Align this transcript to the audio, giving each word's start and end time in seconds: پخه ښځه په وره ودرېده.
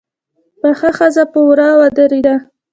پخه 0.61 0.89
ښځه 0.97 1.23
په 1.31 1.39
وره 1.47 1.69
ودرېده. 1.79 2.35